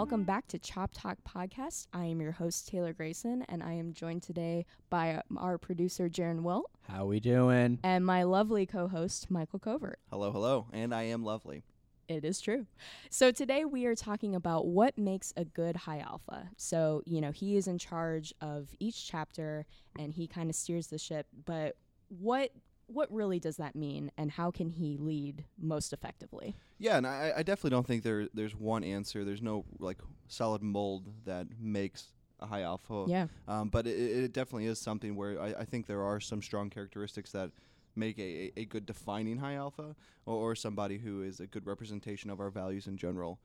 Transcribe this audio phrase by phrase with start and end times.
[0.00, 1.86] welcome back to Chop Talk Podcast.
[1.92, 6.08] I am your host Taylor Grayson, and I am joined today by uh, our producer
[6.08, 7.78] Jaron Wilt How are we doing?
[7.84, 9.98] and my lovely co-host Michael Covert.
[10.08, 11.64] Hello, hello, and I am lovely.
[12.08, 12.64] It is true.
[13.10, 16.48] So today we are talking about what makes a good high alpha.
[16.56, 19.66] So, you know, he is in charge of each chapter
[19.98, 21.76] and he kind of steers the ship, but
[22.08, 22.52] what
[22.92, 26.56] what really does that mean and how can he lead most effectively?
[26.78, 29.24] Yeah, and I, I definitely don't think there there's one answer.
[29.24, 29.98] There's no like
[30.28, 32.08] solid mold that makes
[32.40, 33.04] a high alpha.
[33.06, 33.26] Yeah.
[33.46, 36.70] Um, but it, it definitely is something where I, I think there are some strong
[36.70, 37.50] characteristics that
[37.96, 42.30] make a, a, good defining high alpha or, or somebody who is a good representation
[42.30, 43.40] of our values in general.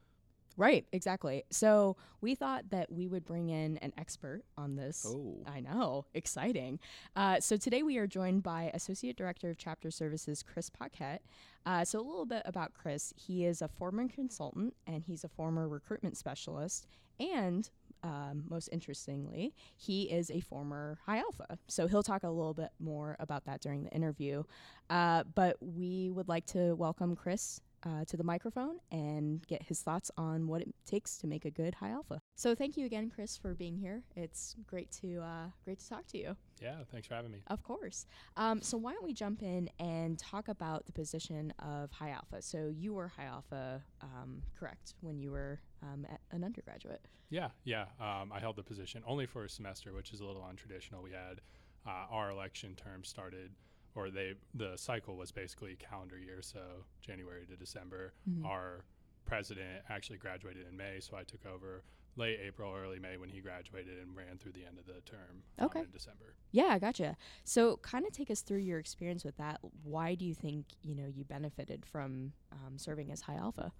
[0.57, 1.43] Right, exactly.
[1.49, 5.05] So we thought that we would bring in an expert on this.
[5.07, 5.43] Oh.
[5.45, 6.79] I know, exciting.
[7.15, 11.19] Uh, so today we are joined by Associate Director of Chapter Services, Chris Pockette.
[11.65, 13.13] Uh, so a little bit about Chris.
[13.17, 16.87] He is a former consultant and he's a former recruitment specialist.
[17.19, 17.69] And
[18.03, 21.57] um, most interestingly, he is a former High Alpha.
[21.67, 24.43] So he'll talk a little bit more about that during the interview.
[24.89, 29.81] Uh, but we would like to welcome Chris uh, to the microphone and get his
[29.81, 32.19] thoughts on what it takes to make a good high alpha.
[32.35, 34.01] So thank you again, Chris, for being here.
[34.15, 36.35] It's great to uh, great to talk to you.
[36.61, 37.39] Yeah, thanks for having me.
[37.47, 38.05] Of course.
[38.37, 42.41] Um, so why don't we jump in and talk about the position of high alpha?
[42.41, 47.01] So you were high alpha, um, correct, when you were um, at an undergraduate.
[47.29, 47.85] Yeah, yeah.
[47.99, 51.03] Um, I held the position only for a semester, which is a little untraditional.
[51.03, 51.41] We had
[51.85, 53.51] uh, our election term started,
[53.95, 56.59] or they the cycle was basically calendar year, so
[57.01, 58.13] January to December.
[58.29, 58.45] Mhm.
[58.45, 58.85] Our
[59.25, 61.83] president actually graduated in May, so I took over
[62.17, 65.43] late April, early May when he graduated and ran through the end of the term
[65.57, 65.81] um, Okay.
[65.81, 66.35] in December.
[66.51, 67.17] Yeah, I gotcha.
[67.43, 69.59] So kind of take us through your experience with that.
[69.83, 73.71] Why do you think you know you benefited from um, serving as high alpha?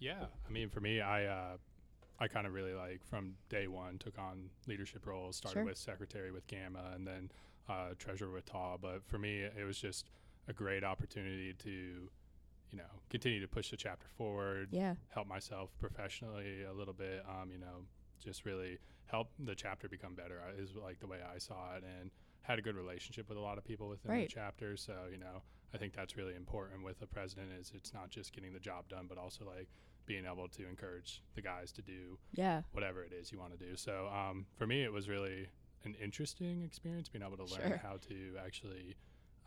[0.00, 1.56] Yeah, I mean, for me, I uh,
[2.20, 5.36] I kind of really like from day one took on leadership roles.
[5.36, 5.64] Started Sure.
[5.64, 7.30] with secretary with Gamma, and then
[7.68, 8.78] uh, treasurer with Tau.
[8.80, 10.10] But for me, it was just
[10.48, 11.70] a great opportunity to,
[12.70, 14.94] you know, continue to push the chapter forward, Yeah.
[15.10, 17.24] help myself professionally a little bit.
[17.28, 17.84] Um, you know,
[18.20, 21.84] just really help the chapter become better uh, is like the way I saw it,
[21.84, 22.10] and
[22.42, 24.28] had a good relationship with a lot of people within Right.
[24.28, 24.76] the chapter.
[24.76, 25.42] So you know,
[25.74, 28.88] I think that's really important with a president is it's not just getting the job
[28.88, 29.68] done, but also like
[30.06, 32.62] being able to encourage the guys to do Yeah.
[32.72, 33.76] whatever it is you want to do.
[33.76, 35.48] So um, for me, it was really
[35.84, 37.80] an interesting experience being able to learn Sure.
[37.82, 38.96] how to actually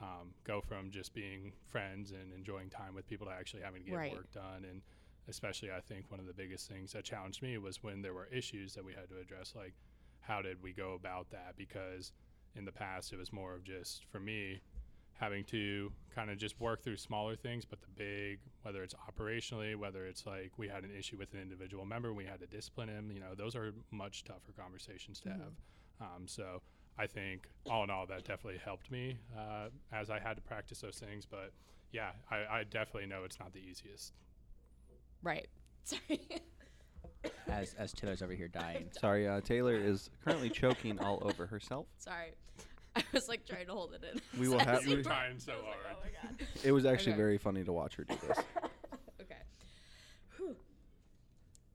[0.01, 3.87] um, go from just being friends and enjoying time with people to actually having to
[3.89, 4.11] get Right.
[4.13, 4.65] work done.
[4.69, 4.81] And
[5.27, 8.25] especially, I think one of the biggest things that challenged me was when there were
[8.27, 9.73] issues that we had to address, like
[10.21, 11.55] how did we go about that?
[11.57, 12.13] Because
[12.55, 14.61] in the past, it was more of just for me
[15.13, 19.75] having to kind of just work through smaller things, but the big, whether it's operationally,
[19.75, 22.89] whether it's like we had an issue with an individual member, we had to discipline
[22.89, 25.39] him, you know, those are much tougher conversations to Mhm.
[25.39, 25.53] have.
[26.01, 26.61] Um, so
[26.97, 30.81] I think all in all, that definitely helped me uh, as I had to practice
[30.81, 31.25] those things.
[31.29, 31.51] But
[31.91, 34.13] yeah, I, I definitely know it's not the easiest.
[35.23, 35.47] Right.
[35.83, 36.19] Sorry.
[37.47, 38.89] As as Taylor's over here dying.
[38.99, 41.85] Sorry, uh, Taylor is currently choking all over herself.
[41.99, 42.33] Sorry.
[42.95, 44.19] I was like trying to hold it in.
[44.39, 45.95] We will have- you Trying so I was like, hard.
[45.95, 46.47] oh my god.
[46.63, 47.21] It was actually Okay.
[47.21, 48.37] very funny to watch her do this.
[49.21, 49.37] okay.
[50.37, 50.55] Whew.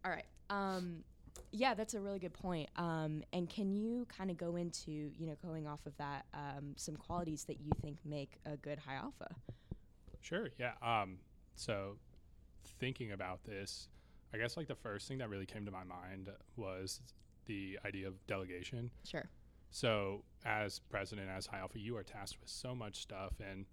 [0.05, 0.27] All right.
[0.51, 1.05] Um,
[1.57, 2.69] yeah, that's a really good point.
[2.77, 6.75] Um, and can you kind of go into, you know, going off of that, um,
[6.77, 9.35] some qualities that you think make a good high alpha?
[10.21, 10.49] Sure.
[10.59, 10.73] Yeah.
[10.83, 11.19] Um,
[11.55, 11.97] so
[12.79, 13.89] thinking about this,
[14.35, 17.01] I guess like the first thing that really came to my mind was
[17.47, 18.91] the idea of delegation.
[19.05, 19.29] Sure.
[19.71, 23.35] So, as president, as High Alpha, you are tasked with so much stuff.
[23.41, 23.67] And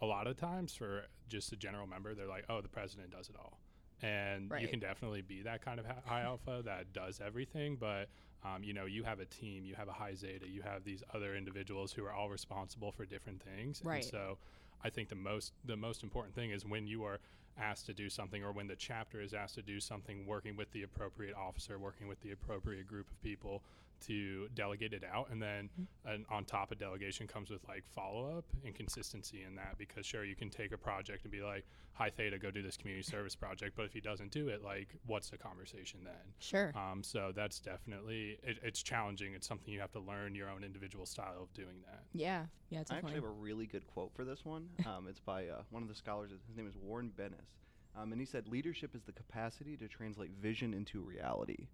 [0.00, 3.28] a lot of times, for just a general member, they're like, oh, the president does
[3.28, 3.58] it all.
[4.02, 7.76] And you can definitely be that kind of High Alpha that does everything.
[7.76, 8.08] But,
[8.44, 11.02] um, you know, you have a team, you have a High Zeta, you have these
[11.14, 13.82] other individuals who are all responsible for different things.
[13.84, 13.96] Right.
[13.96, 14.38] And so,
[14.84, 17.18] I think the most the most important thing is when you are
[17.60, 20.70] asked to do something or when the chapter is asked to do something working with
[20.70, 23.62] the appropriate officer working with the appropriate group of people
[24.06, 25.68] to delegate it out and then
[26.06, 30.24] and on top of delegation comes with like follow-up and consistency in that because sure
[30.24, 33.34] you can take a project and be like high theta go do this community service
[33.34, 36.72] project but if he doesn't do it like what's the conversation then Sure.
[36.76, 40.62] um, so that's definitely it, it's challenging it's something you have to learn your own
[40.64, 42.44] individual style of doing that yeah.
[42.70, 42.96] Yeah, I definitely.
[42.98, 44.68] actually have a really good quote for this one.
[44.86, 46.30] Um, it's by uh, one of the scholars.
[46.46, 47.56] His name is Warren Bennis.
[47.96, 51.68] Um, and he said, Leadership is the capacity to translate vision into reality.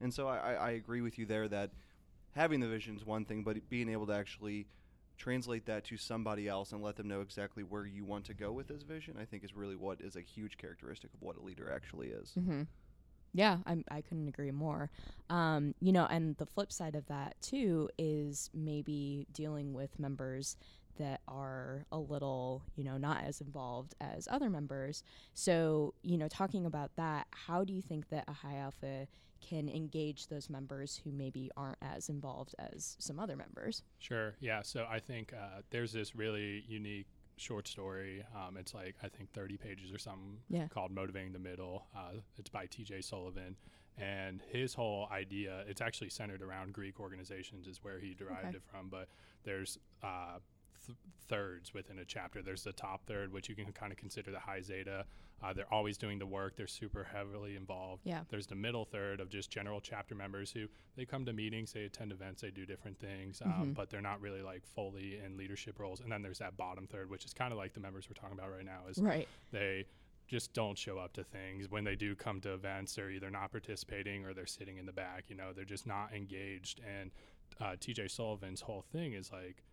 [0.00, 1.70] And so I, I, I agree with you there that
[2.32, 4.66] having the vision is one thing, but being able to actually
[5.18, 8.52] translate that to somebody else and let them know exactly where you want to go
[8.52, 11.42] with this vision, I think is really what is a huge characteristic of what a
[11.42, 12.32] leader actually is.
[12.38, 12.62] mm-hmm.
[13.32, 14.90] Yeah, I'm, I couldn't agree more.
[15.28, 20.56] Um, you know, and the flip side of that too is maybe dealing with members
[20.98, 25.04] that are a little, you know, not as involved as other members.
[25.34, 29.06] So, you know, talking about that, how do you think that a high alpha
[29.40, 33.82] can engage those members who maybe aren't as involved as some other members?
[33.98, 34.34] Sure.
[34.40, 34.62] Yeah.
[34.62, 37.06] So I think uh, there's this really unique
[37.36, 38.22] short story.
[38.36, 40.68] Um, it's like I think 30 pages or something Yeah.
[40.68, 43.00] called "Motivating the Middle." Uh, it's by T.J.
[43.00, 43.56] Sullivan,
[43.96, 48.56] and his whole idea it's actually centered around Greek organizations, is where he derived Okay.
[48.56, 48.88] it from.
[48.90, 49.08] But
[49.44, 50.38] there's uh,
[50.86, 50.98] th-
[51.28, 52.42] thirds within a chapter.
[52.42, 55.06] There's the top third, which you can kind of consider the high zeta.
[55.42, 56.54] Uh, they're always doing the work.
[56.56, 58.02] They're super heavily involved.
[58.04, 58.24] Yeah.
[58.28, 60.66] There's the middle third of just general chapter members who
[60.96, 63.74] they come to meetings, they attend events, they do different things, um, Mhm.
[63.74, 66.00] but they're not really like fully in leadership roles.
[66.00, 68.38] And then there's that bottom third, which is kind of like the members we're talking
[68.38, 68.86] about right now.
[68.88, 69.26] Is Right.
[69.50, 69.86] they
[70.26, 73.50] just don't show up to things when they do come to events they're either not
[73.50, 77.10] participating or they're sitting in the back you know they're just not engaged and
[77.58, 79.64] uh, tj sullivan's whole thing is like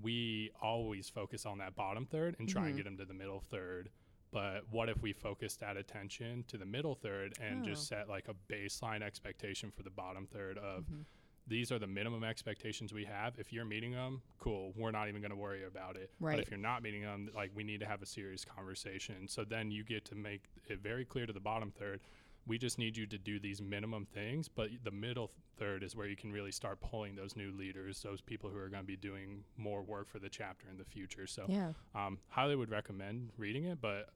[0.00, 2.66] we always focus on that bottom third and try Mhm.
[2.68, 3.90] and get them to the middle third
[4.30, 7.66] but what if we focus that attention to the middle third and Oh.
[7.70, 11.04] just set like a baseline expectation for the bottom third of Mhm.
[11.46, 13.38] these are the minimum expectations we have.
[13.38, 14.72] If you're meeting them, cool.
[14.76, 16.10] We're not even going to worry about it.
[16.20, 19.28] But if you're not meeting them, like we need to have a serious conversation.
[19.28, 22.00] So then you get to make it very clear to the bottom third.
[22.48, 26.06] We just need you to do these minimum things, but the middle third is where
[26.06, 28.96] you can really start pulling those new leaders, those people who are going to be
[28.96, 31.26] doing more work for the chapter in the future.
[31.26, 31.72] So Yeah.
[31.94, 34.08] um, highly would recommend reading it, but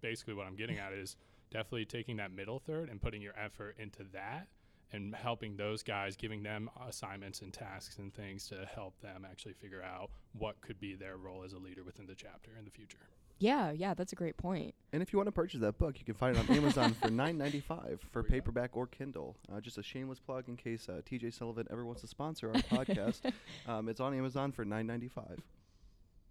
[0.00, 1.16] basically what I'm getting at is
[1.50, 4.48] definitely taking that middle third and putting your effort into that
[4.92, 9.54] and helping those guys, giving them assignments and tasks and things to help them actually
[9.54, 12.70] figure out what could be their role as a leader within the chapter in the
[12.70, 12.98] future.
[13.38, 13.70] Yeah.
[13.72, 13.92] Yeah.
[13.92, 14.74] That's a great point.
[14.94, 17.10] And if you want to purchase that book, you can find it on Amazon for
[17.10, 18.34] nine ninety five for There go.
[18.34, 19.36] paperback or Kindle.
[19.54, 22.54] Uh, just a shameless plug in case uh, TJ Sullivan ever wants to sponsor our
[22.62, 23.20] podcast.
[23.68, 25.40] Um, it's on Amazon for nine ninety five.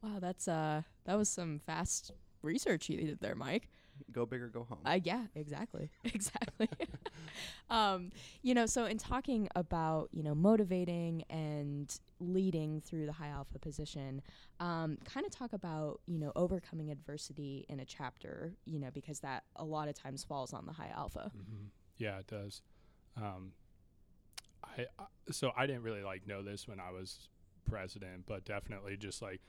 [0.02, 0.18] Wow.
[0.20, 2.12] That's uh, that was some fast
[2.42, 3.70] research you did there, Mike.
[4.12, 4.80] Go big or go home.
[4.86, 6.70] Uh, yeah, exactly, exactly.
[7.70, 8.12] um,
[8.42, 13.60] you know, so in talking about you know motivating and leading through the high alpha
[13.60, 14.22] position,
[14.60, 19.20] um, kind of talk about you know overcoming adversity in a chapter, you know, because
[19.20, 21.32] that a lot of times falls on the high alpha.
[21.36, 21.66] Mm-hmm.
[21.98, 22.62] Yeah, it does.
[23.18, 23.54] Um,
[24.64, 27.30] I, I so I didn't really like know this when I was
[27.66, 29.42] president, but definitely just like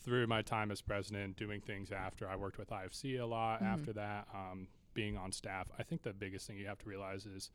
[0.00, 3.60] through my time as president, doing things after I worked with IFC a lot.
[3.60, 3.66] Mhm.
[3.66, 7.26] After that, um, being on staff, I think the biggest thing you have to realize
[7.26, 7.50] is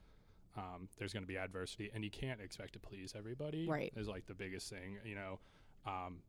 [0.57, 3.67] um, there's going to be adversity, and you can't expect to please everybody.
[3.67, 3.93] Right.
[3.95, 4.97] is like the biggest thing.
[5.05, 5.39] You know,
[5.85, 6.23] um,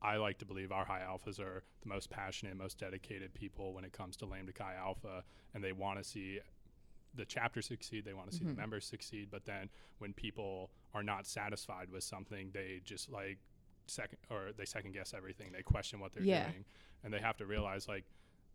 [0.00, 3.84] I like to believe our high alphas are the most passionate, most dedicated people when
[3.84, 5.24] it comes to Lambda Chi Alpha,
[5.54, 6.40] and they want to see
[7.14, 8.04] the chapter succeed.
[8.04, 8.48] They want to see Mhm.
[8.48, 9.30] the members succeed.
[9.30, 13.38] But then when people are not satisfied with something, they just like
[13.86, 15.52] second or they second guess everything.
[15.52, 16.50] They question what they're Yeah.
[16.50, 16.64] doing,
[17.04, 18.04] and they have to realize like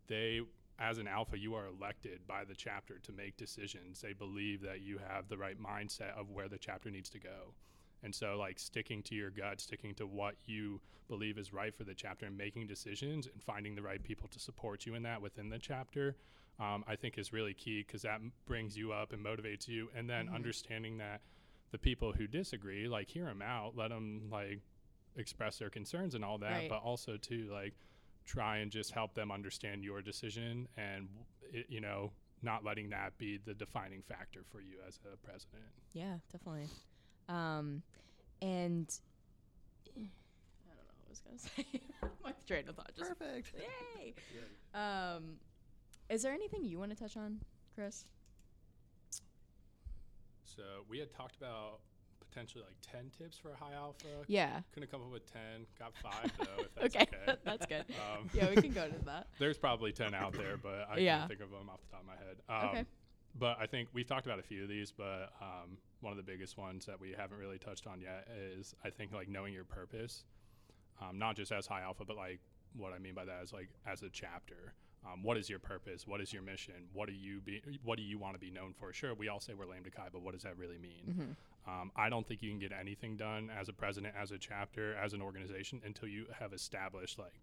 [0.08, 0.42] they
[0.80, 4.82] as an alpha you are elected by the chapter to make decisions they believe that
[4.82, 7.54] you have the right mindset of where the chapter needs to go
[8.04, 11.84] and so like sticking to your gut sticking to what you believe is right for
[11.84, 15.22] the chapter and making decisions and finding the right people to support you in that
[15.22, 16.16] within the chapter
[16.60, 19.88] um, i think is really key because that m- brings you up and motivates you
[19.96, 20.34] and then Mhm.
[20.34, 21.22] understanding that
[21.72, 24.62] the people who disagree like hear them out let them like
[25.18, 26.70] express their concerns and all that Right.
[26.70, 27.74] but also to like
[28.26, 31.10] try and just help them understand your decision and
[31.52, 32.12] it, you know
[32.44, 35.64] not letting that be the defining factor for you as a president
[35.94, 36.68] Yeah, definitely.
[37.30, 37.84] Um,
[38.42, 38.92] and
[39.96, 40.10] I don't know
[40.66, 41.82] what I was gonna say.
[42.24, 43.54] My train of thought just Perfect.
[43.98, 44.14] Yay!
[44.74, 45.36] Um,
[46.10, 47.40] is there anything you want to touch on,
[47.76, 48.06] Chris?
[50.44, 51.80] so we had talked about
[52.32, 54.62] potentially like 10 tips for a high alpha Yeah.
[54.74, 55.42] couldn't come up with 10
[55.78, 57.86] got five though if that's okay, okay, that's good.
[57.90, 59.28] Um, yeah, we can go to that.
[59.40, 61.20] there's probably 10 out there but i Yeah.
[61.20, 62.86] can't think of them off the top of my head um, Okay.
[63.38, 66.24] but I think we've talked about a few of these, but um, one of the
[66.24, 69.64] biggest ones that we haven't really touched on yet is I think like knowing your
[69.64, 70.26] purpose,
[71.02, 72.40] um, not just as high alpha, but like
[72.76, 74.74] what I mean by that is like as a chapter.
[75.06, 76.06] Um, what is your purpose?
[76.06, 76.76] What is your mission?
[76.94, 77.62] What do you be?
[77.84, 78.94] What do you want to be known for?
[78.94, 81.36] Sure, we all say we're Lambda Chi, but what does that really mean?
[81.66, 84.38] hmm Um, I don't think you can get anything done as a president, as a
[84.38, 87.34] chapter, as an organization until you have established like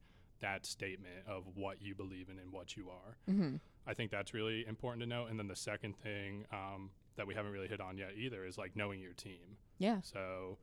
[0.40, 3.16] that statement of what you believe in and what you are.
[3.32, 5.24] hmm I think that's really important to know.
[5.24, 8.58] And then the second thing um, that we haven't really hit on yet either is
[8.58, 9.56] like knowing your team.
[9.78, 10.00] Yeah.
[10.02, 10.58] So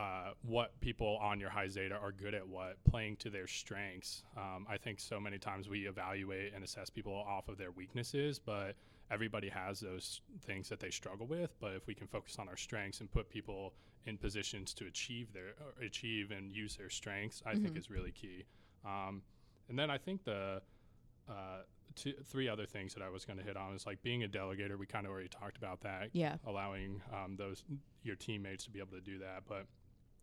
[0.00, 4.22] uh, what people on your high zeta are good at what, playing to their strengths.
[4.36, 8.38] Um, I think so many times we evaluate and assess people off of their weaknesses,
[8.38, 8.76] but
[9.10, 11.52] everybody has those things that they struggle with.
[11.60, 13.74] But if we can focus on our strengths and put people
[14.06, 15.52] in positions to achieve their
[15.84, 17.78] achieve and use their strengths, I think Mhm.
[17.78, 18.44] is really key.
[18.84, 19.22] Um,
[19.68, 20.62] and then I think the
[21.28, 21.62] uh,
[21.94, 24.28] two, three other things that I was going to hit on is like being a
[24.28, 24.76] delegator.
[24.78, 26.38] We kind of already talked about that Yeah.
[26.46, 27.62] allowing um, those
[28.02, 29.42] your teammates to be able to do that.
[29.46, 29.66] But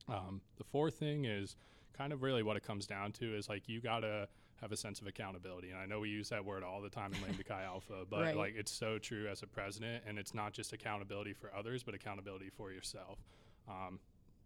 [0.10, 1.56] um, the fourth thing is
[1.98, 4.28] kind of really what it comes down to is like you gotta
[4.62, 5.70] have a sense of accountability.
[5.70, 8.22] And I know we use that word all the time in Lambda Chi Alpha, but
[8.22, 8.36] Right.
[8.36, 11.94] like it's so true as a president, and it's not just accountability for others, but
[11.94, 13.20] accountability for yourself.
[13.68, 14.00] Um,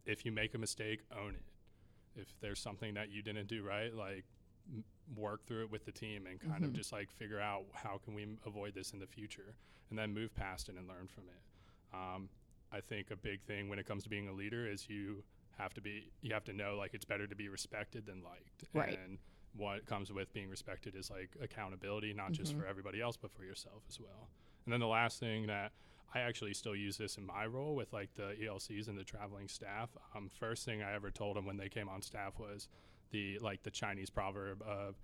[0.05, 2.19] if you make a mistake, own it.
[2.21, 4.25] If there's something that you didn't do right, like
[4.73, 4.83] m-
[5.15, 6.67] work through it with the team and kind Mhm.
[6.67, 9.55] of just like figure out how can we m- avoid this in the future,
[9.89, 11.95] and then move past it and learn from it.
[11.95, 12.29] Um,
[12.71, 15.23] I think a big thing when it comes to being a leader is you
[15.61, 18.63] have to be you have to know like it's better to be respected than liked.
[18.73, 18.97] Right.
[19.05, 19.19] And
[19.53, 22.59] what comes with being respected is like accountability, not just Mhm.
[22.61, 24.29] for everybody else, but for yourself as well.
[24.65, 25.71] And then the last thing that
[26.13, 29.47] I actually still use this in my role with like the ELCs and the traveling
[29.47, 29.89] staff.
[30.15, 32.67] Um, first thing I ever told them when they came on staff was
[33.11, 34.95] the like the Chinese proverb of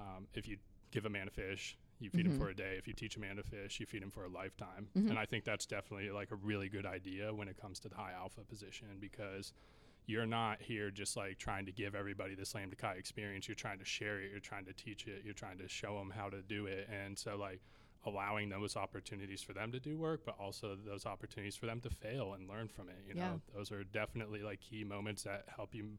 [0.00, 0.58] um, if you
[0.90, 2.32] give a man a fish, you feed Mhm.
[2.32, 2.76] him for a day.
[2.76, 4.88] If you teach a man to fish, you feed him for a lifetime.
[4.94, 5.10] Mhm.
[5.10, 7.96] And I think that's definitely like a really good idea when it comes to the
[7.96, 9.52] high alpha position because
[10.06, 13.48] you're not here just like trying to give everybody this Lambda Chi experience.
[13.48, 14.30] You're trying to share it.
[14.30, 15.22] You're trying to teach it.
[15.24, 16.88] You're trying to show them how to do it.
[16.90, 17.60] And so like
[18.04, 21.90] allowing those opportunities for them to do work, but also those opportunities for them to
[21.90, 22.96] fail and learn from it.
[23.08, 23.30] You Yeah.
[23.30, 25.98] know, those are definitely like key moments that help you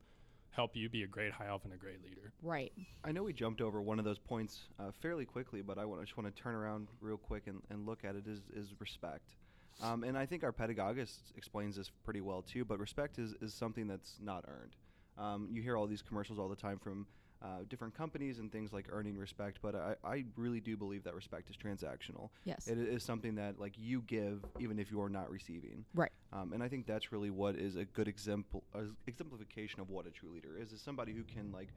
[0.51, 2.31] help you be a great high alpha and a great leader.
[2.41, 2.71] Right.
[3.03, 6.01] I know we jumped over one of those points uh, fairly quickly, but I want
[6.01, 8.73] I just want to turn around real quick and, and look at it is, is
[8.79, 9.35] respect.
[9.81, 13.53] Um, and I think our Paedagogus explains this pretty well too, but respect is, is
[13.53, 14.75] something that's not earned.
[15.17, 17.07] Um, you hear all these commercials all the time from
[17.41, 21.13] uh, different companies and things like earning respect, but I, I really do believe that
[21.13, 22.29] respect is transactional.
[22.45, 22.67] Yes.
[22.67, 25.85] It is something that like you give even if you're not receiving.
[25.93, 26.11] Right.
[26.33, 30.07] Um, and I think that's really what is a good example, uh, exemplification of what
[30.07, 30.71] a true leader is.
[30.71, 31.69] Is somebody who can like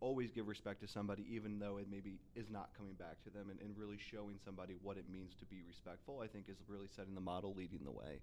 [0.00, 3.50] always give respect to somebody, even though it maybe is not coming back to them,
[3.50, 6.20] and, and really showing somebody what it means to be respectful.
[6.22, 8.20] I think is really setting the model, leading the way.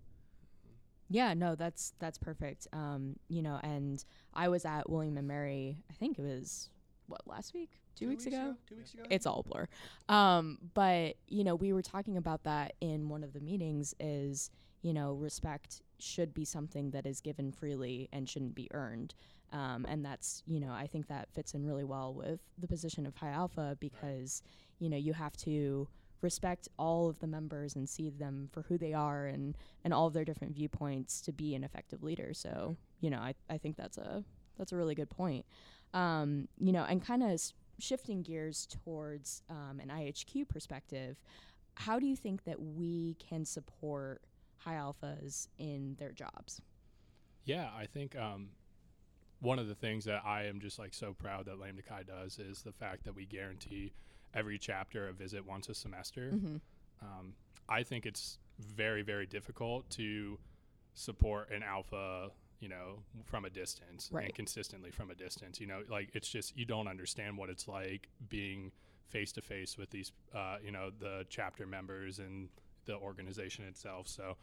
[1.10, 2.68] Yeah, no, that's that's perfect.
[2.74, 4.04] Um, you know, and
[4.34, 5.78] I was at William and Mary.
[5.90, 6.70] I think it was
[7.08, 8.56] what last week, two, weeks, ago.
[8.68, 9.04] Two weeks ago.
[9.10, 9.68] It's all a blur.
[10.10, 13.94] Um, but you know, we were talking about that in one of the meetings.
[14.00, 14.50] Is
[14.82, 19.16] you know, respect should be something that is given freely and shouldn't be earned.
[19.54, 23.06] Um, and that's you know, I think that fits in really well with the position
[23.06, 24.42] of high alpha because
[24.80, 25.88] you know you have to
[26.22, 30.08] respect all of the members and see them for who they are and and all
[30.08, 32.34] of their different viewpoints to be an effective leader.
[32.34, 34.24] So you know, I I think that's a
[34.58, 35.46] that's a really good point.
[35.94, 41.18] Um, you know, and kind of s- shifting gears towards um, an IHQ perspective,
[41.76, 44.22] how do you think that we can support
[44.58, 46.62] high alphas in their jobs?
[47.46, 48.50] Yeah, I think um,
[49.46, 52.40] one of the things that I am just like so proud that Lambda Chi does
[52.40, 53.94] is the fact that we guarantee
[54.34, 56.32] every chapter a visit once a semester.
[56.34, 56.56] Mm-hmm.
[57.02, 57.34] Um,
[57.70, 60.38] I think it's very, very difficult to
[60.94, 64.26] support an alpha, you know, from a distance Right.
[64.26, 65.60] and consistently from a distance.
[65.60, 68.72] You know, like it's just you don't understand what it's like being
[69.10, 72.50] face to face with these, uh, you know, the chapter members and
[72.86, 74.08] the organization itself.
[74.08, 74.36] So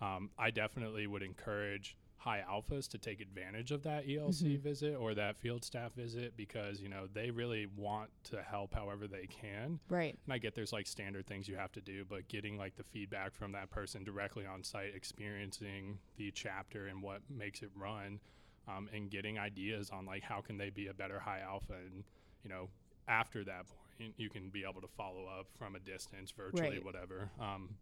[0.00, 4.60] um, I definitely would encourage high alphas to take advantage of that ELC Mhm.
[4.60, 9.08] visit or that field staff visit because you know they really want to help however
[9.08, 10.16] they can Right.
[10.24, 12.84] and I get there's like standard things you have to do, but getting like the
[12.84, 18.20] feedback from that person directly on site, experiencing the chapter and what makes it run,
[18.68, 22.04] um, and getting ideas on like how can they be a better high alpha, and
[22.44, 22.68] you know
[23.08, 26.84] after that point you can be able to follow up from a distance, virtually, Right.
[26.84, 27.30] whatever.
[27.40, 27.76] Um,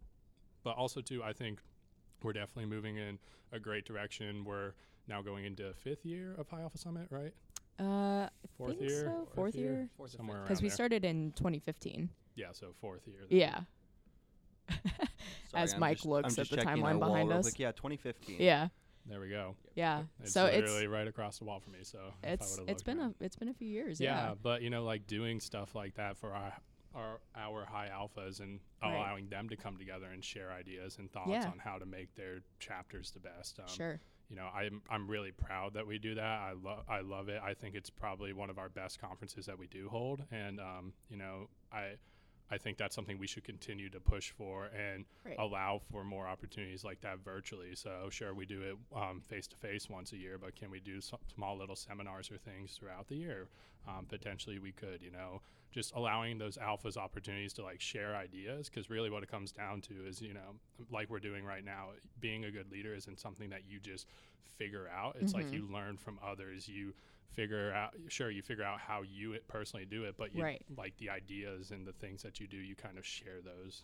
[0.63, 1.61] but also too, I think
[2.23, 3.19] we're definitely moving in
[3.51, 4.43] a great direction.
[4.45, 4.73] We're
[5.07, 7.33] now going into fifth year of High Alpha Summit, right?
[7.79, 9.11] Uh, Fourth think year, so.
[9.25, 9.71] fourth Fourth year?
[9.71, 9.89] year.
[9.97, 10.47] Fourth or Somewhere fifth.
[10.47, 10.75] Because we there.
[10.75, 12.09] started in 2015.
[12.35, 13.21] Yeah, so fourth year.
[13.29, 13.61] Yeah.
[14.69, 14.79] Sorry,
[15.55, 17.45] As I'm Mike just- looks I'm at the timeline behind us.
[17.45, 17.59] quick.
[17.59, 18.37] Yeah, 2015.
[18.39, 18.67] Yeah.
[19.07, 19.55] There we go.
[19.73, 20.03] Yeah.
[20.21, 21.79] It's so it's literally right across the wall from me.
[21.81, 23.15] So if I it's would've it's looked, been man.
[23.19, 23.99] a it's been a few years.
[23.99, 24.33] yeah, Yeah.
[24.41, 26.53] but you know, like doing stuff like that for our
[26.95, 28.95] our our high alphas and Right.
[28.95, 31.49] allowing them to come together and share ideas and thoughts Yeah.
[31.49, 33.59] on how to make their chapters the best.
[33.59, 34.01] Um, sure.
[34.29, 36.23] You know, I'm I'm really proud that we do that.
[36.39, 37.41] I love I love it.
[37.43, 40.93] I think it's probably one of our best conferences that we do hold, and um,
[41.09, 41.95] you know, I
[42.51, 45.37] I think that's something we should continue to push for and Right.
[45.39, 47.75] allow for more opportunities like that virtually.
[47.75, 48.77] So, sure, we do it
[49.29, 52.37] face to face once a year, but can we do some small little seminars or
[52.37, 53.47] things throughout the year?
[53.87, 55.41] Um, potentially, we could, you know,
[55.71, 59.81] just allowing those alphas opportunities to like share ideas because really what it comes down
[59.81, 60.55] to is, you know,
[60.91, 61.89] like we're doing right now,
[62.19, 64.07] being a good leader isn't something that you just
[64.57, 65.15] figure out.
[65.19, 65.53] It's like Mhm.
[65.53, 66.67] you learn from others.
[66.67, 66.93] You
[67.33, 70.61] figure out, sure, you figure out how you it personally do it, but you, Right.
[70.77, 73.83] like the ideas and the things that you do, you kind of share those.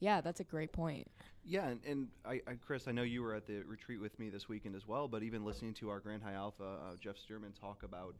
[0.00, 1.08] Yeah, that's a great point.
[1.44, 4.30] Yeah, and, and I, I, Chris, I know you were at the retreat with me
[4.30, 7.58] this weekend as well, but even listening to our Grand High Alpha, uh, Jeff Stearman,
[7.58, 8.14] talk about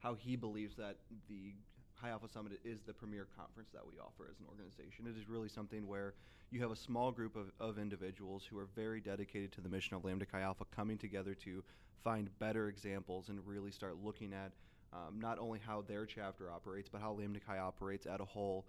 [0.00, 0.96] how he believes that
[1.28, 1.54] the
[2.00, 5.06] High Alpha Summit is the premier conference that we offer as an organization.
[5.06, 6.14] It is really something where
[6.50, 9.96] you have a small group of, of individuals who are very dedicated to the mission
[9.96, 11.64] of Lambda Chi Alpha coming together to
[12.04, 14.52] find better examples and really start looking at
[14.92, 18.64] um, not only how their chapter operates, but how Lambda Chi operates at a whole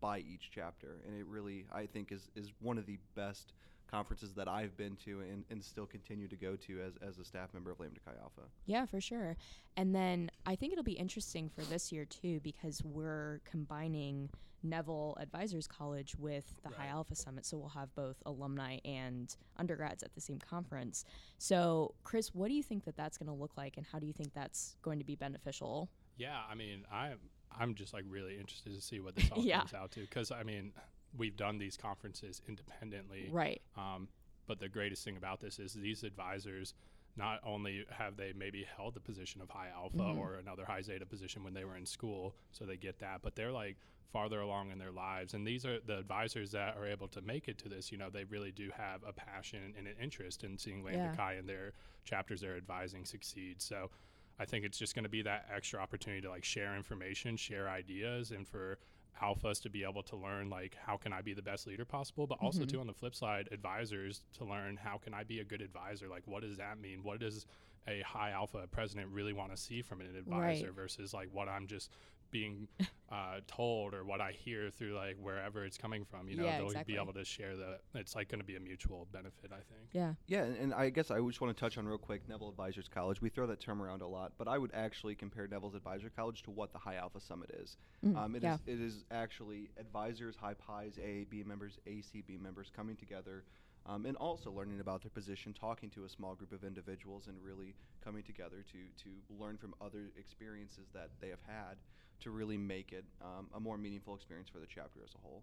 [0.00, 0.98] by each chapter.
[1.06, 3.52] And it really, I think, is, is one of the best
[3.90, 7.24] conferences that I've been to and, and still continue to go to as, as a
[7.24, 8.42] staff member of Lambda Chi Alpha.
[8.66, 9.36] Yeah, for sure.
[9.76, 14.30] And then I think it'll be interesting for this year too because we're combining
[14.62, 17.46] Neville Advisors College with the High Alpha Summit.
[17.46, 21.04] So we'll have both alumni and undergrads at the same conference.
[21.38, 24.06] So, Chris, what do you think that that's going to look like and how do
[24.06, 25.88] you think that's going to be beneficial?
[26.16, 27.18] Yeah, I mean, I'm
[27.58, 29.60] I'm just like really interested to see what this all Yeah.
[29.60, 30.72] comes out to because I mean,
[31.16, 33.60] we've done these conferences independently, Right.
[33.76, 34.08] um,
[34.46, 36.74] but the greatest thing about this is these advisors.
[37.16, 40.16] Not only have they maybe held the position of high alpha Mhm.
[40.16, 43.34] or another high zeta position when they were in school, so they get that, but
[43.34, 43.76] they're like
[44.12, 45.34] farther along in their lives.
[45.34, 47.90] And these are the advisors that are able to make it to this.
[47.92, 51.16] You know, they really do have a passion and an interest in seeing Lambda Yeah.
[51.16, 51.74] Chi and their
[52.04, 53.60] chapters they're advising succeed.
[53.60, 53.90] So
[54.38, 57.68] I think it's just going to be that extra opportunity to like share information, share
[57.68, 58.78] ideas, and for
[59.20, 62.26] alphas to be able to learn like how can I be the best leader possible,
[62.26, 62.68] but also Mhm.
[62.70, 66.08] too on the flip side, advisors to learn how can I be a good advisor.
[66.08, 67.02] Like what does that mean?
[67.02, 67.46] What does
[67.86, 70.74] a high alpha president really want to see from an advisor Right.
[70.74, 71.90] versus like what I'm just
[72.30, 72.68] being
[73.12, 76.28] uh, told or what I hear through like wherever it's coming from.
[76.28, 76.94] You know, Yeah, they'll exactly.
[76.94, 77.78] be able to share the.
[77.94, 79.88] It's like going to be a mutual benefit, I think.
[79.92, 80.14] Yeah.
[80.26, 82.88] Yeah, and, and I guess I just want to touch on real quick Neville Advisors
[82.88, 83.20] College.
[83.20, 86.42] We throw that term around a lot, but I would actually compare Neville's Advisor College
[86.44, 87.76] to what the High Alpha Summit is.
[88.04, 88.56] Mm, Um, it is yeah.
[88.66, 93.44] it is actually advisors, high Pis, AAB members, ACB members coming together,
[93.86, 97.36] um, and also learning about their position, talking to a small group of individuals, and
[97.42, 99.10] really coming together to to
[99.42, 101.76] learn from other experiences that they have had
[102.20, 105.42] to really make it um, a more meaningful experience for the chapter as a whole.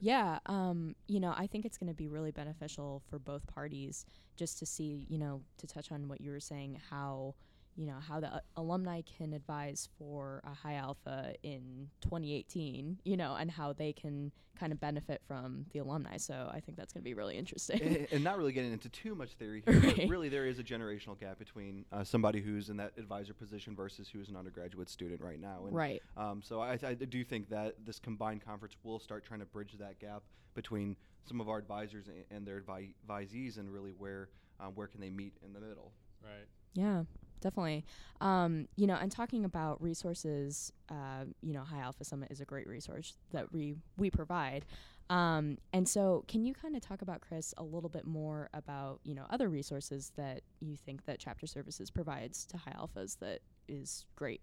[0.00, 4.06] Yeah, um, you know, I think it's going to be really beneficial for both parties
[4.36, 7.34] just to see, you know, to touch on what you were saying, how,
[7.78, 13.16] you know, how the uh, alumni can advise for a high alpha in 2018, you
[13.16, 16.16] know, and how they can kind of benefit from the alumni.
[16.16, 17.80] So I think that's going to be really interesting.
[17.80, 20.64] and, and not really getting into too much theory here, but really there is a
[20.64, 25.20] generational gap between uh, somebody who's in that advisor position versus who's an undergraduate student
[25.20, 25.66] right now.
[25.66, 26.02] And right.
[26.16, 29.76] Um, so I, I do think that this combined conference will start trying to bridge
[29.78, 34.30] that gap between some of our advisors and, and their advi- advisees, and really where
[34.58, 35.92] um, where can they meet in the middle.
[36.20, 36.48] Right.
[36.74, 37.04] Yeah,
[37.40, 37.84] definitely.
[38.20, 42.44] Um, you know, and talking about resources, uh, you know, High Alpha Summit is a
[42.44, 44.64] great resource that we we provide.
[45.10, 49.00] Um, and so, can you kind of talk about Chris a little bit more about
[49.04, 53.40] you know other resources that you think that Chapter Services provides to High Alphas that
[53.68, 54.42] is great?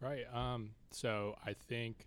[0.00, 0.24] Right.
[0.32, 2.06] Um, so I think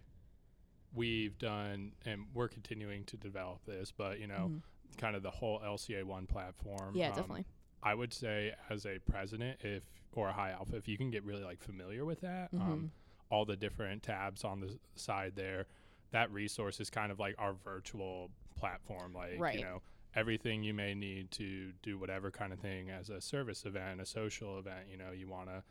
[0.94, 4.62] we've done, and we're continuing to develop this, but you know, Mhm.
[4.98, 6.96] kind of the whole LCA one platform.
[6.96, 7.46] Yeah, um, definitely.
[7.84, 11.24] I would say as a president, if or a high alpha, if you can get
[11.24, 12.62] really like familiar with that, Mhm.
[12.62, 12.92] um,
[13.30, 15.68] all the different tabs on the side there,
[16.12, 19.14] that resource is kind of like our virtual platform.
[19.14, 19.56] Like Right.
[19.60, 19.82] you know,
[20.16, 24.06] everything you may need to do whatever kind of thing as a service event, a
[24.06, 24.90] social event.
[24.90, 25.64] You know, you want to.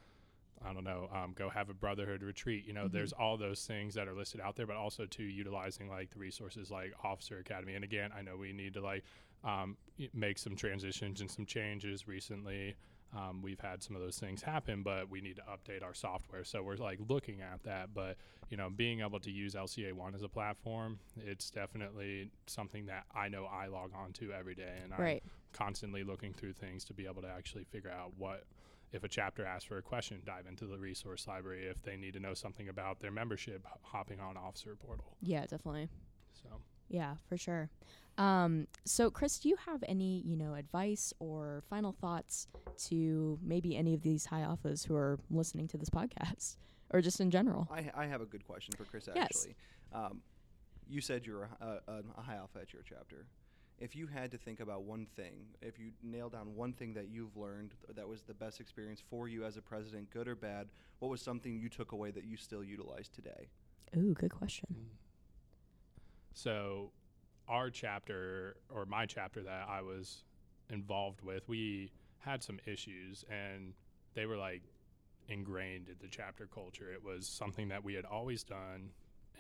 [0.60, 2.64] I don't know, um, go have a brotherhood retreat.
[2.64, 2.92] You know, Mhm.
[2.92, 6.18] there's all those things that are listed out there, but also to utilizing like the
[6.18, 7.74] resources like Officer Academy.
[7.76, 9.04] And again, I know we need to like
[9.44, 9.76] um,
[10.12, 12.76] make some transitions and some changes recently.
[13.16, 16.44] Um, we've had some of those things happen, but we need to update our software.
[16.44, 17.94] So we're like looking at that.
[17.94, 18.16] But
[18.50, 23.04] you know, being able to use LCA one as a platform, it's definitely something that
[23.14, 25.00] I know I log on to every day, and I'm
[25.54, 28.44] constantly looking through things to be able to actually figure out what
[28.92, 32.14] if a chapter asks for a question dive into the resource library if they need
[32.14, 35.88] to know something about their membership hopping on officer portal Yeah, definitely.
[36.32, 36.48] so
[36.88, 37.70] Yeah, for sure.
[38.16, 42.48] Um, so, Chris, do you have any, you know, advice or final thoughts
[42.88, 46.56] to maybe any of these high alphas who are listening to this podcast,
[46.90, 47.68] or just in general?
[47.70, 49.26] I, I have a good question for Chris Yes.
[49.26, 49.54] actually.
[49.92, 50.22] Um,
[50.88, 53.26] you said you're a, a, a high alpha at your chapter.
[53.78, 57.08] If you had to think about one thing, if you nail down one thing that
[57.08, 60.68] you've learned that was the best experience for you as a president, good or bad,
[60.98, 63.50] what was something you took away that you still utilize today?
[63.96, 64.76] Ooh, good question.
[66.38, 66.92] So,
[67.48, 70.22] our chapter or my chapter that I was
[70.70, 73.72] involved with, we had some issues and
[74.14, 74.62] they were like
[75.26, 76.92] ingrained in the chapter culture.
[76.92, 78.90] It was something that we had always done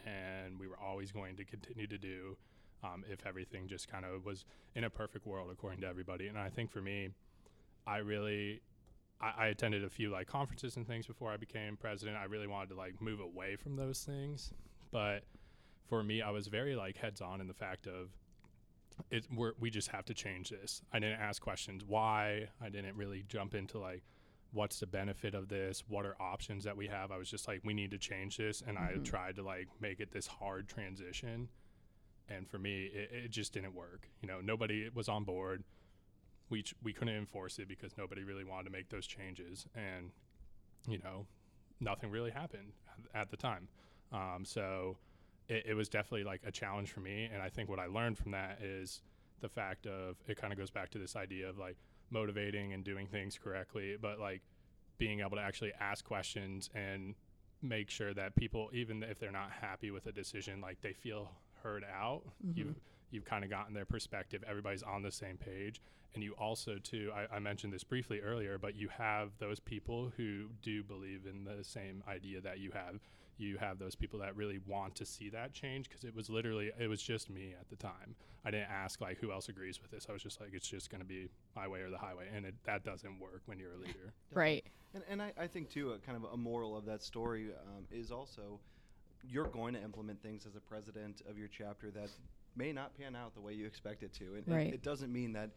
[0.04, 2.36] and we were always going to continue to do
[2.82, 6.26] um, if everything just kind of was in a perfect world according to everybody.
[6.26, 7.10] And I think for me,
[7.86, 8.60] I really.
[9.20, 12.16] I, I attended a few like conferences and things before I became president.
[12.16, 14.52] I really wanted to like move away from those things,
[14.92, 15.24] but
[15.88, 18.10] for me, I was very like heads on in the fact of
[19.10, 19.26] it.
[19.34, 20.82] We're, we just have to change this.
[20.92, 22.48] I didn't ask questions why.
[22.60, 24.02] I didn't really jump into like
[24.52, 27.60] what's the benefit of this what are options that we have i was just like
[27.64, 28.82] we need to change this and Mhm.
[28.98, 31.50] i tried to like make it this hard transition
[32.30, 35.64] and for me it, it just didn't work you know nobody was on board
[36.48, 40.12] we ch- we couldn't enforce it because nobody really wanted to make those changes and
[40.88, 41.26] you know
[41.78, 42.72] nothing really happened
[43.14, 43.68] at, at the time
[44.14, 44.96] um, so
[45.48, 48.16] it, it was definitely like a challenge for me and i think what i learned
[48.18, 49.02] from that is
[49.40, 51.76] the fact of it kind of goes back to this idea of like
[52.10, 54.42] motivating and doing things correctly but like
[54.98, 57.14] being able to actually ask questions and
[57.62, 61.30] make sure that people even if they're not happy with a decision like they feel
[61.62, 62.22] heard out.
[62.46, 62.56] Mhm.
[62.56, 62.80] you've
[63.10, 64.44] you've kind of gotten their perspective.
[64.46, 65.80] Everybody's on the same page.
[66.14, 70.12] And you also too I, I mentioned this briefly earlier but you have those people
[70.16, 73.00] who do believe in the same idea that you have
[73.38, 76.70] you have those people that really want to see that change because it was literally
[76.78, 79.90] it was just me at the time i didn't ask like who else agrees with
[79.90, 82.26] this i was just like it's just going to be my way or the highway
[82.34, 84.64] and it, that doesn't work when you're a leader Right.
[84.94, 87.84] And, and I, I think too, a kind of a moral of that story um,
[87.90, 88.60] is also
[89.28, 92.08] you're going to implement things as a president of your chapter that
[92.56, 94.34] may not pan out the way you expect it to.
[94.36, 95.50] And, and it doesn't mean that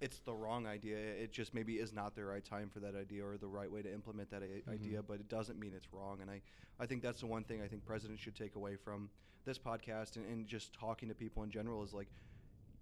[0.00, 0.96] it's the wrong idea.
[0.96, 3.82] It just maybe is not the right time for that idea or the right way
[3.82, 4.70] to implement that I- mm-hmm.
[4.70, 6.20] idea, but it doesn't mean it's wrong.
[6.20, 6.40] And I,
[6.78, 9.10] I think that's the one thing I think presidents should take away from
[9.44, 12.08] this podcast and, and just talking to people in general is like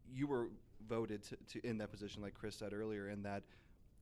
[0.09, 0.49] you were
[0.89, 3.43] voted to, to in that position, like Chris said earlier, and that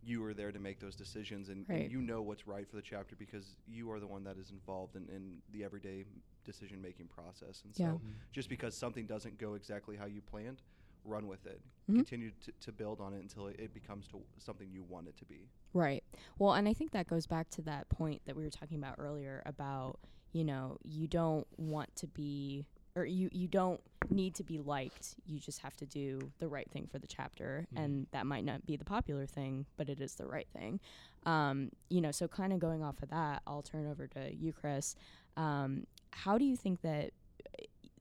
[0.03, 1.83] you were there to make those decisions and, Right.
[1.83, 4.50] and you know what's right for the chapter because you are the one that is
[4.50, 6.05] involved in, in the everyday
[6.44, 7.62] decision making process.
[7.64, 7.92] And Yeah.
[7.92, 8.00] so
[8.33, 10.61] just because something doesn't go exactly how you planned,
[11.05, 11.61] run with it.
[11.90, 11.97] Mhm.
[11.97, 15.17] Continue to, to build on it until it, it becomes to something you want it
[15.19, 15.49] to be.
[15.73, 16.03] Right.
[16.38, 18.97] Well, and I think that goes back to that point that we were talking about
[18.99, 19.99] earlier about,
[20.33, 22.64] you know, you don't want to be
[22.97, 25.17] or you you don't need to be liked.
[25.27, 27.85] You just have to do the right thing for the chapter Mhm.
[27.85, 30.79] and that might not be the popular thing, but it is the right thing.
[31.27, 34.53] Um, you know, so kind of going off of that, I'll turn over to you,
[34.53, 34.95] Chris.
[35.37, 37.12] Um, how do you think that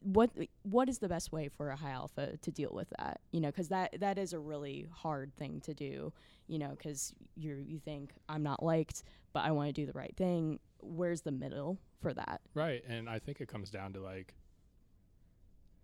[0.04, 0.30] what
[0.64, 3.48] what is the best way for a high alpha to deal with that you know
[3.48, 6.12] because that that is a really hard thing to do
[6.48, 9.94] you know because you you think i'm not liked but i want to do the
[9.94, 14.02] right thing where's the middle for that Right, and I think it comes down to
[14.02, 14.36] like,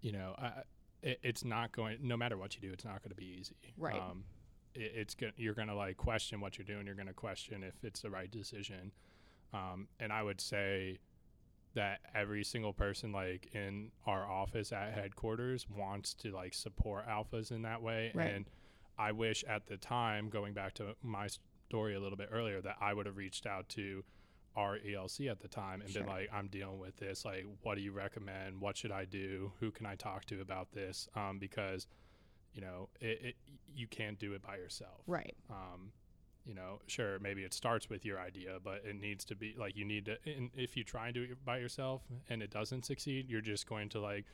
[0.01, 0.51] you know, I,
[1.01, 1.97] it, it's not going.
[2.01, 3.55] No matter what you do, it's not going to be easy.
[3.77, 3.95] Right.
[3.95, 4.25] Um,
[4.75, 6.85] it, it's go- you're going to like question what you're doing.
[6.85, 8.91] You're going to question if it's the right decision.
[9.53, 10.99] Um, and I would say
[11.75, 17.51] that every single person like in our office at headquarters wants to like support alphas
[17.51, 18.11] in that way.
[18.13, 18.33] Right.
[18.33, 18.45] And
[18.97, 21.27] I wish at the time, going back to my
[21.69, 24.03] story a little bit earlier, that I would have reached out to
[24.55, 26.01] our ELC at the time and Sure.
[26.03, 27.23] been like, I'm dealing with this.
[27.23, 28.59] Like, what do you recommend?
[28.59, 29.53] What should I do?
[29.59, 31.07] Who can I talk to about this?
[31.15, 31.87] Um, because,
[32.53, 33.35] you know, it, it
[33.73, 35.01] you can't do it by yourself.
[35.07, 35.91] right Um,
[36.45, 39.75] you know, sure, maybe it starts with your idea, but it needs to be like
[39.75, 40.17] you need to.
[40.25, 43.67] And if you try and do it by yourself and it doesn't succeed, you're just
[43.67, 44.25] going to like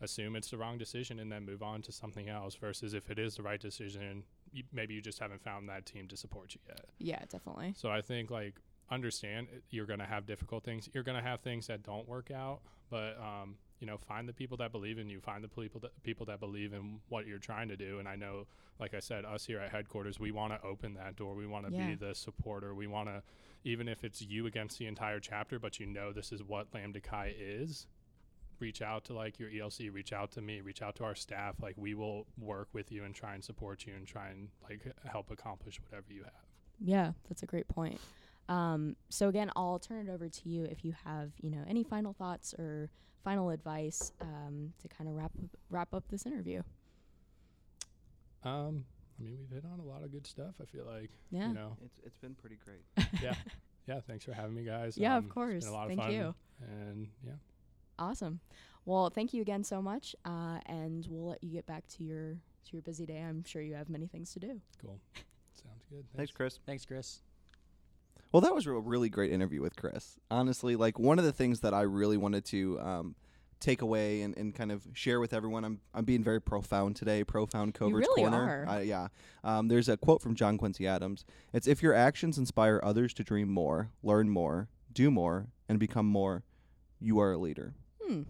[0.00, 2.54] assume it's the wrong decision and then move on to something else.
[2.56, 6.08] Versus if it is the right decision, you, maybe you just haven't found that team
[6.08, 6.84] to support you yet.
[6.98, 8.54] yeah definitely So I think like
[8.90, 10.88] understand you're going to have difficult things.
[10.92, 14.32] You're going to have things that don't work out, but um, you know, find the
[14.32, 15.20] people that believe in you.
[15.20, 17.98] Find the people that people that believe in what you're trying to do.
[17.98, 18.46] And I know,
[18.78, 21.34] like I said, us here at headquarters, we want to open that door.
[21.34, 21.88] We want to Yeah.
[21.88, 22.76] be the supporter.
[22.76, 23.24] We want to,
[23.64, 27.00] even if it's you against the entire chapter, but you know this is what Lambda
[27.00, 27.88] Chi is.
[28.60, 29.92] Reach out to like your ELC.
[29.92, 30.60] Reach out to me.
[30.60, 31.56] Reach out to our staff.
[31.60, 34.80] Like we will work with you and try and support you and try and like
[35.10, 36.46] help accomplish whatever you have.
[36.78, 38.00] yeah that's a great point
[38.48, 41.82] um, so again i'll turn it over to you if you have you know any
[41.84, 42.90] final thoughts or
[43.24, 46.60] final advice um, to kind of wrap up, wrap up this interview
[48.44, 48.84] Um,
[49.18, 50.54] I mean, we've hit on a lot of good stuff.
[50.60, 52.82] I feel like, yeah you know, It's, it's been pretty great.
[53.22, 53.34] yeah,
[53.86, 54.00] yeah.
[54.00, 54.98] Thanks for having me, guys.
[54.98, 57.32] yeah Um, of it's course been a lot thank of fun, you And yeah,
[57.98, 58.40] Awesome.
[58.84, 62.32] Well, thank you again so much, uh, and we'll let you get back to your
[62.64, 63.20] to your busy day.
[63.20, 64.60] I'm sure you have many things to do.
[64.80, 64.98] Cool.
[65.54, 66.04] Sounds good.
[66.16, 66.58] Thanks, Chris.
[66.66, 67.20] Thanks, Chris.
[68.32, 70.16] Well, that was a really great interview with Chris.
[70.30, 73.14] Honestly, like one of the things that I really wanted to um,
[73.60, 75.64] take away and, and kind of share with everyone.
[75.64, 77.24] I'm I'm being very profound today.
[77.24, 78.66] Profound coverage really corner.
[78.68, 79.08] I- yeah.
[79.44, 81.24] Um, there's a quote from John Quincy Adams.
[81.52, 86.06] It's if your actions inspire others to dream more, learn more, do more, and become
[86.06, 86.42] more,
[87.00, 87.74] you are a leader.
[88.02, 88.22] Hmm.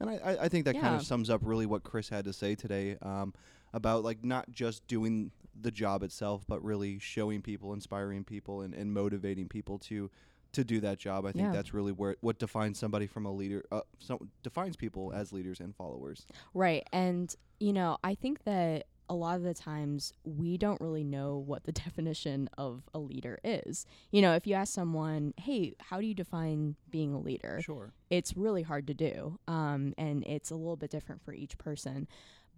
[0.00, 2.32] And I, I, I think that kind of sums up really what Chris had to
[2.32, 3.34] say today um,
[3.72, 8.74] about like not just doing the job itself, but really showing people, inspiring people, and,
[8.74, 10.10] and motivating people to
[10.52, 11.26] to do that job.
[11.26, 11.52] I think Yeah.
[11.52, 13.64] that's really where what defines somebody from a leader.
[13.70, 16.24] Uh, so defines people as leaders and followers.
[16.54, 16.86] Right.
[16.90, 21.36] And, you know, I think that a lot of the times we don't really know
[21.36, 23.84] what the definition of a leader is.
[24.10, 27.60] You know, if you ask someone, hey, how do you define being a leader?
[27.62, 27.92] Sure.
[28.08, 29.38] It's really hard to do.
[29.48, 32.08] Um, and it's a little bit different for each person.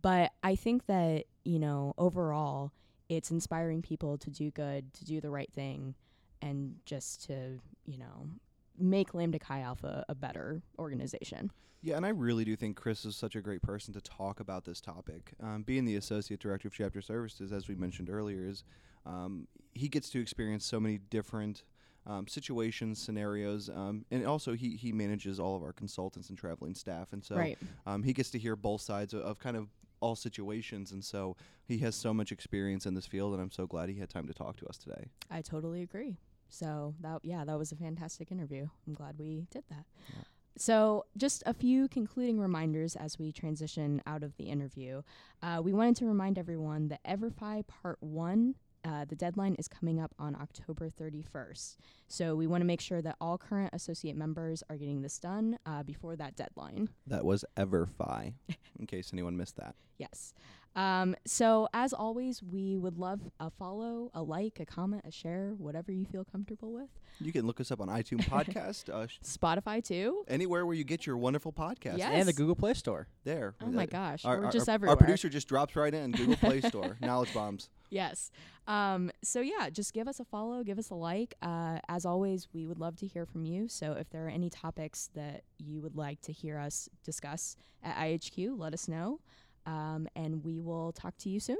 [0.02, 2.72] But I think that, you know, overall,
[3.08, 5.94] it's inspiring people to do good, to do the right thing,
[6.42, 8.28] and just to, you know,
[8.78, 11.50] make Lambda Chi Alpha a better organization.
[11.82, 14.64] Yeah, and I really do think Chris is such a great person to talk about
[14.64, 15.32] this topic.
[15.42, 18.64] Um, being the associate director of chapter services, as we mentioned earlier, is
[19.06, 21.64] um, he gets to experience so many different
[22.06, 26.74] um, situations, scenarios, um, and also he he manages all of our consultants and traveling
[26.74, 27.58] staff, and so right.
[27.86, 29.68] um, he gets to hear both sides of, of kind of
[30.00, 33.66] all situations, and so he has so much experience in this field, and I'm so
[33.66, 35.06] glad he had time to talk to us today.
[35.30, 36.18] I totally agree.
[36.48, 38.66] So that yeah, that was a fantastic interview.
[38.86, 39.84] I'm glad we did that.
[40.08, 40.22] Yeah.
[40.56, 45.02] So just a few concluding reminders as we transition out of the interview.
[45.42, 48.56] Uh, we wanted to remind everyone that Everfi Part One.
[48.84, 51.76] Uh, the deadline is coming up on October 31st.
[52.08, 55.58] So we want to make sure that all current associate members are getting this done
[55.66, 56.88] uh, before that deadline.
[57.06, 58.34] That was Everfi,
[58.78, 59.74] in case anyone missed that.
[59.98, 60.32] Yes.
[60.76, 65.52] Um, so as always, we would love a follow, a like, a comment, a share,
[65.58, 66.88] whatever you feel comfortable with.
[67.20, 70.24] You can look us up on iTunes Podcast, uh, Spotify too.
[70.28, 71.98] anywhere where you get your wonderful podcast.
[71.98, 72.12] Yes.
[72.14, 73.08] And the Google Play Store.
[73.24, 73.54] There.
[73.60, 74.92] Oh my gosh, Our, we're our- just our- everywhere.
[74.92, 76.96] Our producer just drops right in Google Play Store.
[77.02, 77.68] Knowledge bombs.
[77.90, 78.30] Yes.
[78.66, 81.34] Um, so yeah, just give us a follow, give us a like.
[81.42, 83.68] Uh, as always, we would love to hear from you.
[83.68, 87.96] So if there are any topics that you would like to hear us discuss at
[87.96, 89.20] IHQ, let us know.
[89.66, 91.58] Um, and we will talk to you soon.